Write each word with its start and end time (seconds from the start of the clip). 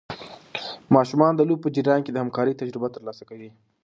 ماشومان 0.95 1.33
د 1.35 1.41
لوبو 1.49 1.61
په 1.63 1.69
جریان 1.75 2.01
کې 2.03 2.11
د 2.13 2.17
همکارۍ 2.23 2.53
تجربه 2.61 2.87
ترلاسه 2.95 3.23
کوي. 3.29 3.49